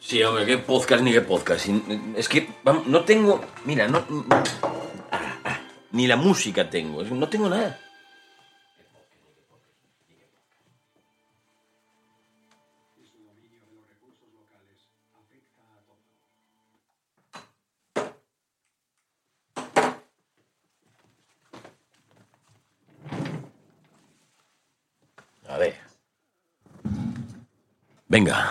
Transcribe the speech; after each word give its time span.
Sí, 0.00 0.22
hombre, 0.22 0.46
qué 0.46 0.58
podcast 0.58 1.02
ni 1.02 1.12
qué 1.12 1.20
podcast. 1.20 1.66
Es 2.16 2.28
que 2.28 2.48
no 2.86 3.04
tengo. 3.04 3.40
Mira, 3.64 3.86
no. 3.86 4.04
ah, 5.12 5.22
ah, 5.44 5.60
ni 5.92 6.06
la 6.06 6.16
música 6.16 6.68
tengo. 6.70 7.02
No 7.04 7.28
tengo 7.28 7.48
nada. 7.48 7.78
A 25.46 25.58
ver. 25.58 25.74
Venga, 28.08 28.50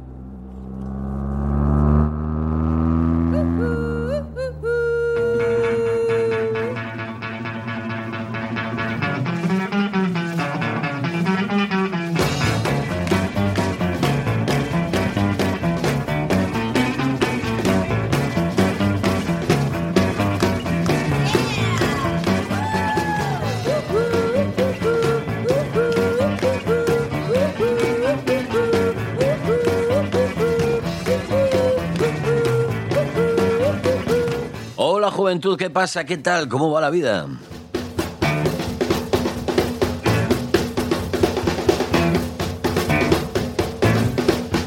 ¿qué 35.39 35.69
pasa? 35.69 36.03
¿Qué 36.03 36.17
tal? 36.17 36.49
¿Cómo 36.49 36.71
va 36.71 36.81
la 36.81 36.89
vida? 36.89 37.25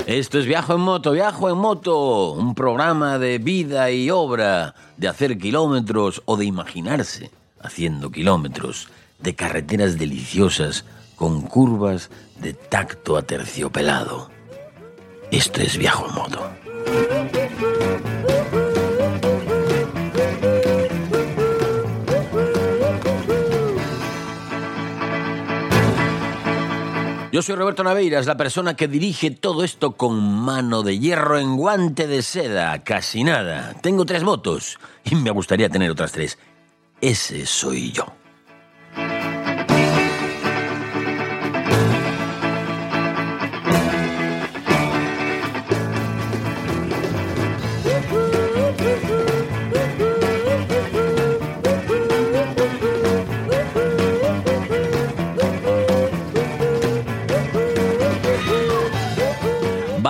Esto 0.07 0.39
es 0.39 0.47
Viajo 0.47 0.75
en 0.75 0.81
Moto, 0.81 1.13
Viajo 1.13 1.51
en 1.51 1.59
Moto, 1.59 2.33
un 2.33 2.55
programa 2.55 3.19
de 3.19 3.39
vida 3.39 3.91
y 3.91 4.11
obra, 4.11 4.75
de 4.97 5.09
hacer 5.09 5.37
kilómetros 5.37 6.23
o 6.25 6.37
de 6.37 6.47
imaginarse 6.47 7.31
haciendo 7.61 8.11
kilómetros, 8.11 8.89
de 9.19 9.35
carreteras 9.35 9.99
deliciosas 9.99 10.85
con 11.17 11.43
curvas 11.43 12.11
de 12.41 12.55
tacto 12.55 13.17
aterciopelado. 13.17 14.31
Esto 15.31 15.61
es 15.61 15.77
Viajo 15.77 16.07
en 16.09 16.15
Moto. 16.15 17.44
Yo 27.35 27.43
soy 27.43 27.57
Roberto 27.57 27.83
Naveiras, 27.83 28.27
la 28.27 28.37
persona 28.37 28.77
que 28.77 28.87
dirige 28.87 29.33
todo 29.33 29.65
esto 29.65 29.97
con 29.97 30.23
mano 30.23 30.85
de 30.85 31.01
hierro 31.01 31.41
en 31.41 31.57
guante 31.57 32.07
de 32.07 32.23
seda, 32.23 32.85
casi 32.85 33.25
nada. 33.25 33.75
Tengo 33.83 34.07
tres 34.07 34.23
motos 34.23 34.79
y 35.03 35.17
me 35.17 35.33
gustaría 35.33 35.69
tener 35.69 35.91
otras 35.91 36.13
tres. 36.13 36.39
Ese 37.01 37.45
soy 37.45 37.91
yo. 37.91 38.07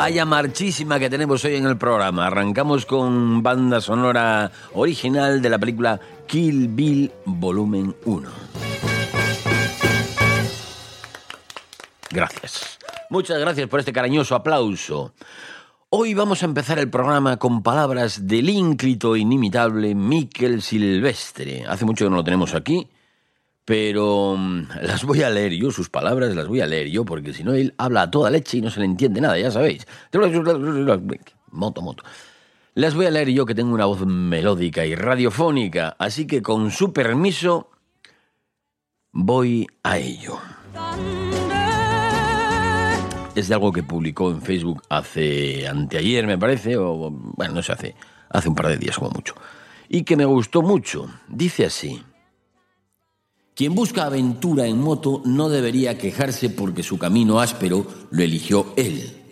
Vaya 0.04 0.26
marchísima 0.26 0.98
que 0.98 1.08
tenemos 1.08 1.42
hoy 1.46 1.54
en 1.54 1.64
el 1.64 1.78
programa. 1.78 2.26
Arrancamos 2.26 2.84
con 2.84 3.42
banda 3.42 3.80
sonora 3.80 4.52
original 4.74 5.40
de 5.40 5.48
la 5.48 5.58
película 5.58 5.98
Kill 6.26 6.68
Bill 6.68 7.10
Volumen 7.24 7.96
1. 8.04 8.28
Gracias. 12.10 12.78
Muchas 13.08 13.38
gracias 13.38 13.66
por 13.66 13.80
este 13.80 13.94
cariñoso 13.94 14.34
aplauso. 14.34 15.14
Hoy 15.88 16.12
vamos 16.12 16.42
a 16.42 16.44
empezar 16.44 16.78
el 16.78 16.90
programa 16.90 17.38
con 17.38 17.62
palabras 17.62 18.26
del 18.26 18.50
ínclito 18.50 19.16
e 19.16 19.20
inimitable 19.20 19.94
Miquel 19.94 20.60
Silvestre. 20.60 21.64
Hace 21.66 21.86
mucho 21.86 22.04
que 22.04 22.10
no 22.10 22.16
lo 22.16 22.24
tenemos 22.24 22.54
aquí, 22.54 22.86
pero 23.64 24.36
mm, 24.36 24.68
las 24.82 25.04
voy 25.04 25.22
a 25.22 25.30
leer 25.30 25.52
yo, 25.52 25.70
sus 25.70 25.88
palabras 25.88 26.34
las 26.34 26.48
voy 26.48 26.60
a 26.60 26.66
leer 26.66 26.88
yo, 26.88 27.04
porque 27.04 27.32
si 27.32 27.44
no 27.44 27.52
él 27.54 27.74
habla 27.78 28.02
a 28.02 28.10
toda 28.10 28.30
leche 28.30 28.58
y 28.58 28.60
no 28.60 28.70
se 28.70 28.80
le 28.80 28.86
entiende 28.86 29.20
nada, 29.20 29.38
ya 29.38 29.50
sabéis. 29.50 29.86
Moto, 31.50 31.82
moto. 31.82 32.04
Las 32.74 32.94
voy 32.94 33.06
a 33.06 33.10
leer 33.10 33.30
yo 33.30 33.46
que 33.46 33.54
tengo 33.54 33.72
una 33.72 33.84
voz 33.84 34.04
melódica 34.04 34.84
y 34.84 34.94
radiofónica, 34.94 35.96
así 35.98 36.26
que 36.26 36.42
con 36.42 36.70
su 36.70 36.92
permiso 36.92 37.70
voy 39.12 39.66
a 39.82 39.98
ello. 39.98 40.38
Es 43.34 43.48
de 43.48 43.54
algo 43.54 43.72
que 43.72 43.82
publicó 43.82 44.30
en 44.30 44.42
Facebook 44.42 44.82
hace 44.88 45.66
anteayer, 45.66 46.26
me 46.26 46.38
parece, 46.38 46.76
o 46.76 47.10
bueno, 47.10 47.54
no 47.54 47.62
se 47.62 47.72
hace, 47.72 47.94
hace 48.28 48.48
un 48.48 48.54
par 48.54 48.68
de 48.68 48.76
días 48.76 48.98
como 48.98 49.10
mucho. 49.10 49.34
Y 49.88 50.02
que 50.02 50.16
me 50.16 50.24
gustó 50.24 50.62
mucho. 50.62 51.08
Dice 51.28 51.66
así. 51.66 52.02
Quien 53.54 53.74
busca 53.76 54.06
aventura 54.06 54.66
en 54.66 54.80
moto 54.80 55.22
no 55.24 55.48
debería 55.48 55.96
quejarse 55.96 56.50
porque 56.50 56.82
su 56.82 56.98
camino 56.98 57.38
áspero 57.38 57.86
lo 58.10 58.22
eligió 58.22 58.72
él. 58.76 59.22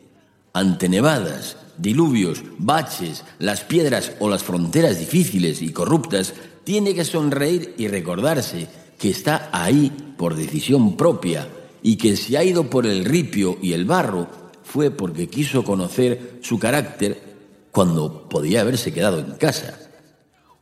Ante 0.53 0.89
nevadas, 0.89 1.57
diluvios, 1.77 2.43
baches, 2.59 3.25
las 3.41 3.63
piedras 3.63 4.13
o 4.21 4.31
las 4.31 4.45
fronteras 4.45 5.01
difíciles 5.01 5.61
y 5.61 5.73
corruptas, 5.73 6.35
tiene 6.63 6.95
que 6.95 7.05
sonreír 7.05 7.75
y 7.79 7.89
recordarse 7.89 8.69
que 8.97 9.11
está 9.11 9.51
ahí 9.53 9.91
por 10.17 10.37
decisión 10.37 10.97
propia 10.97 11.49
y 11.83 11.97
que 11.97 12.17
si 12.17 12.37
ha 12.37 12.45
ido 12.45 12.71
por 12.71 12.87
el 12.87 13.05
ripio 13.05 13.59
y 13.61 13.73
el 13.73 13.87
barro 13.87 14.29
fue 14.63 14.93
porque 14.93 15.29
quiso 15.29 15.65
conocer 15.65 16.39
su 16.43 16.61
carácter 16.61 17.21
cuando 17.73 18.29
podía 18.29 18.61
haberse 18.61 18.93
quedado 18.93 19.19
en 19.19 19.33
casa. 19.33 19.81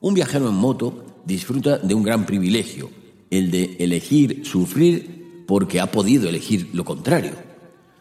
Un 0.01 0.15
viajero 0.15 0.49
en 0.49 0.55
moto 0.55 1.05
disfruta 1.27 1.77
de 1.77 1.93
un 1.93 2.03
gran 2.03 2.25
privilegio, 2.25 2.91
el 3.31 3.50
de 3.50 3.77
elegir 3.79 4.43
sufrir 4.44 5.44
porque 5.47 5.81
ha 5.81 5.91
podido 5.91 6.29
elegir 6.29 6.71
lo 6.73 6.85
contrario. 6.85 7.32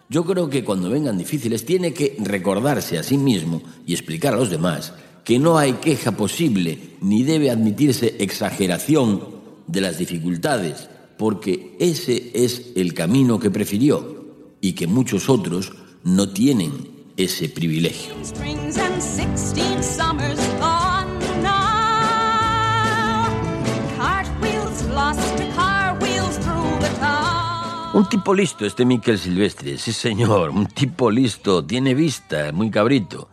Yo 0.09 0.25
creo 0.25 0.49
que 0.49 0.63
cuando 0.63 0.89
vengan 0.89 1.17
difíciles 1.17 1.65
tiene 1.65 1.93
que 1.93 2.15
recordarse 2.19 2.97
a 2.97 3.03
sí 3.03 3.17
mismo 3.17 3.61
y 3.85 3.93
explicar 3.93 4.33
a 4.33 4.37
los 4.37 4.49
demás 4.49 4.93
que 5.23 5.37
no 5.37 5.59
hay 5.59 5.73
queja 5.73 6.13
posible 6.13 6.95
ni 7.01 7.23
debe 7.23 7.51
admitirse 7.51 8.15
exageración 8.17 9.21
de 9.67 9.81
las 9.81 9.99
dificultades, 9.99 10.89
porque 11.17 11.75
ese 11.79 12.31
es 12.33 12.71
el 12.75 12.95
camino 12.95 13.39
que 13.39 13.51
prefirió 13.51 14.25
y 14.61 14.73
que 14.73 14.87
muchos 14.87 15.29
otros 15.29 15.71
no 16.03 16.29
tienen 16.29 16.71
ese 17.15 17.49
privilegio. 17.49 18.15
Un 27.99 28.07
tipo 28.07 28.33
listo 28.33 28.65
este 28.65 28.85
Miquel 28.85 29.19
Silvestre, 29.19 29.77
sí 29.77 29.91
señor, 29.91 30.51
un 30.51 30.67
tipo 30.67 31.11
listo, 31.11 31.65
tiene 31.65 31.93
vista, 31.93 32.53
muy 32.53 32.71
cabrito. 32.71 33.27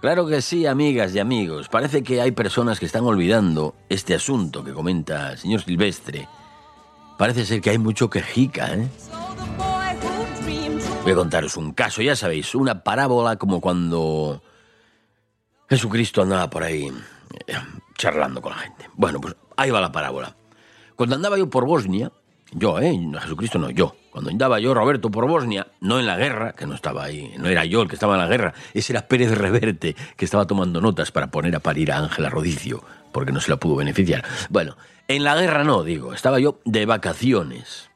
Claro 0.00 0.26
que 0.26 0.42
sí, 0.42 0.66
amigas 0.66 1.14
y 1.14 1.20
amigos. 1.20 1.68
Parece 1.68 2.02
que 2.02 2.20
hay 2.20 2.32
personas 2.32 2.80
que 2.80 2.86
están 2.86 3.04
olvidando 3.04 3.76
este 3.88 4.16
asunto 4.16 4.64
que 4.64 4.72
comenta 4.72 5.30
el 5.30 5.38
señor 5.38 5.62
Silvestre. 5.62 6.26
Parece 7.18 7.46
ser 7.46 7.60
que 7.60 7.70
hay 7.70 7.78
mucho 7.78 8.10
quejica, 8.10 8.74
¿eh? 8.74 8.88
Voy 11.04 11.12
a 11.12 11.14
contaros 11.14 11.56
un 11.56 11.72
caso, 11.72 12.02
ya 12.02 12.16
sabéis, 12.16 12.52
una 12.56 12.82
parábola 12.82 13.36
como 13.36 13.60
cuando 13.60 14.42
Jesucristo 15.68 16.22
andaba 16.22 16.50
por 16.50 16.64
ahí 16.64 16.90
eh, 17.46 17.54
charlando 17.96 18.42
con 18.42 18.56
la 18.56 18.58
gente. 18.58 18.90
Bueno, 18.94 19.20
pues 19.20 19.36
ahí 19.56 19.70
va 19.70 19.80
la 19.80 19.92
parábola. 19.92 20.34
Cuando 20.96 21.14
andaba 21.14 21.38
yo 21.38 21.48
por 21.48 21.64
Bosnia, 21.64 22.10
yo, 22.50 22.80
¿eh? 22.80 22.92
Jesucristo 23.20 23.60
no, 23.60 23.70
yo. 23.70 23.94
Cuando 24.10 24.30
andaba 24.30 24.58
yo, 24.58 24.74
Roberto, 24.74 25.10
por 25.10 25.28
Bosnia, 25.28 25.68
no 25.80 26.00
en 26.00 26.06
la 26.06 26.16
guerra, 26.16 26.52
que 26.52 26.66
no 26.66 26.74
estaba 26.74 27.04
ahí, 27.04 27.32
no 27.38 27.48
era 27.48 27.64
yo 27.64 27.82
el 27.82 27.88
que 27.88 27.94
estaba 27.94 28.14
en 28.14 28.20
la 28.20 28.26
guerra, 28.26 28.54
ese 28.74 28.92
era 28.92 29.06
Pérez 29.06 29.36
Reverte, 29.36 29.94
que 30.16 30.24
estaba 30.24 30.46
tomando 30.46 30.80
notas 30.80 31.12
para 31.12 31.30
poner 31.30 31.54
a 31.54 31.60
parir 31.60 31.92
a 31.92 31.98
Ángela 31.98 32.28
Rodicio, 32.28 32.82
porque 33.12 33.30
no 33.32 33.40
se 33.40 33.50
la 33.50 33.58
pudo 33.58 33.76
beneficiar. 33.76 34.24
Bueno, 34.48 34.76
en 35.06 35.22
la 35.22 35.36
guerra 35.36 35.62
no, 35.62 35.84
digo, 35.84 36.12
estaba 36.12 36.40
yo 36.40 36.60
de 36.64 36.86
vacaciones. 36.86 37.90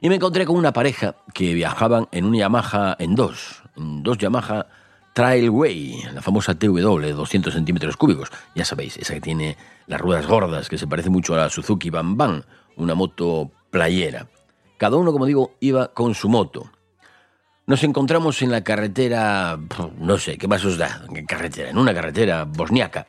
Y 0.00 0.08
me 0.08 0.16
encontré 0.16 0.44
con 0.44 0.56
una 0.56 0.72
pareja 0.72 1.16
que 1.32 1.54
viajaban 1.54 2.08
en 2.10 2.24
una 2.24 2.38
Yamaha, 2.38 2.96
en 2.98 3.14
dos, 3.14 3.62
en 3.76 4.02
dos 4.02 4.18
Yamaha 4.18 4.66
Trailway, 5.14 6.02
la 6.12 6.20
famosa 6.20 6.58
TW 6.58 6.98
de 6.98 7.12
200 7.12 7.54
centímetros 7.54 7.96
cúbicos. 7.96 8.30
Ya 8.56 8.64
sabéis, 8.64 8.96
esa 8.96 9.14
que 9.14 9.20
tiene 9.20 9.56
las 9.86 10.00
ruedas 10.00 10.26
gordas, 10.26 10.68
que 10.68 10.76
se 10.76 10.88
parece 10.88 11.08
mucho 11.08 11.34
a 11.34 11.38
la 11.38 11.48
Suzuki 11.48 11.90
Bam 11.90 12.16
Bam, 12.16 12.42
una 12.76 12.96
moto 12.96 13.52
playera. 13.70 14.26
Cada 14.84 14.98
uno, 14.98 15.12
como 15.12 15.24
digo, 15.24 15.54
iba 15.60 15.94
con 15.94 16.14
su 16.14 16.28
moto. 16.28 16.70
Nos 17.64 17.82
encontramos 17.84 18.42
en 18.42 18.50
la 18.50 18.62
carretera, 18.62 19.58
no 19.96 20.18
sé, 20.18 20.36
¿qué 20.36 20.46
más 20.46 20.62
os 20.66 20.76
da? 20.76 21.06
¿Qué 21.14 21.24
carretera? 21.24 21.70
En 21.70 21.78
una 21.78 21.94
carretera 21.94 22.44
bosniaca. 22.44 23.06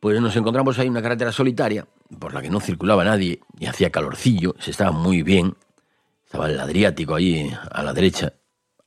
Pues 0.00 0.20
nos 0.20 0.34
encontramos 0.34 0.76
ahí 0.76 0.86
en 0.86 0.90
una 0.90 1.00
carretera 1.00 1.30
solitaria, 1.30 1.86
por 2.18 2.34
la 2.34 2.42
que 2.42 2.50
no 2.50 2.58
circulaba 2.58 3.04
nadie, 3.04 3.38
y 3.56 3.66
hacía 3.66 3.90
calorcillo, 3.90 4.56
se 4.58 4.72
estaba 4.72 4.90
muy 4.90 5.22
bien. 5.22 5.54
Estaba 6.24 6.50
el 6.50 6.58
Adriático 6.58 7.14
ahí 7.14 7.56
a 7.70 7.84
la 7.84 7.92
derecha, 7.92 8.32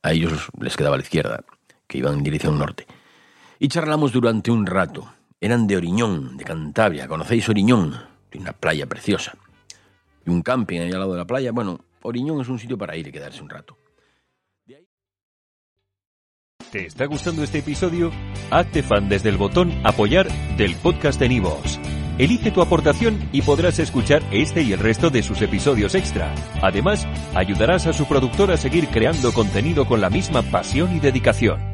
a 0.03 0.11
ellos 0.11 0.49
les 0.59 0.75
quedaba 0.75 0.95
a 0.95 0.97
la 0.97 1.05
izquierda, 1.05 1.45
que 1.87 1.99
iban 1.99 2.15
en 2.15 2.23
dirección 2.23 2.59
norte. 2.59 2.85
Y 3.59 3.69
charlamos 3.69 4.11
durante 4.11 4.51
un 4.51 4.65
rato. 4.65 5.09
Eran 5.39 5.67
de 5.67 5.77
Oriñón, 5.77 6.35
de 6.35 6.43
Cantabria. 6.43 7.07
¿Conocéis 7.07 7.47
Oriñón? 7.47 7.95
Una 8.35 8.51
playa 8.51 8.87
preciosa. 8.87 9.37
Y 10.27 10.29
un 10.29 10.41
camping 10.41 10.81
ahí 10.81 10.91
al 10.91 10.99
lado 10.99 11.13
de 11.13 11.19
la 11.19 11.25
playa. 11.25 11.51
Bueno, 11.53 11.79
Oriñón 12.03 12.41
es 12.41 12.49
un 12.49 12.59
sitio 12.59 12.77
para 12.77 12.95
ir 12.97 13.07
y 13.07 13.11
quedarse 13.11 13.41
un 13.41 13.49
rato. 13.49 13.77
¿Te 16.69 16.85
está 16.85 17.05
gustando 17.05 17.43
este 17.43 17.59
episodio? 17.59 18.11
Hazte 18.51 18.83
fan 18.83 19.07
desde 19.07 19.29
el 19.29 19.37
botón 19.37 19.71
Apoyar 19.85 20.27
del 20.57 20.75
podcast 20.75 21.17
de 21.17 21.29
Nivos. 21.29 21.79
Elige 22.17 22.51
tu 22.51 22.61
aportación 22.61 23.29
y 23.31 23.41
podrás 23.41 23.79
escuchar 23.79 24.21
este 24.31 24.63
y 24.63 24.73
el 24.73 24.79
resto 24.79 25.09
de 25.09 25.23
sus 25.23 25.41
episodios 25.41 25.95
extra. 25.95 26.35
Además, 26.61 27.07
ayudarás 27.33 27.87
a 27.87 27.93
su 27.93 28.05
productor 28.05 28.51
a 28.51 28.57
seguir 28.57 28.89
creando 28.89 29.31
contenido 29.31 29.85
con 29.85 30.01
la 30.01 30.09
misma 30.09 30.41
pasión 30.41 30.93
y 30.93 30.99
dedicación. 30.99 31.66